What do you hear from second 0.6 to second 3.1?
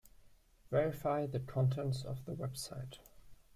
Verify the contents of the website.